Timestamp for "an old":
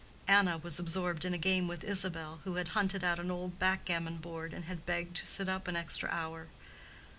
3.19-3.59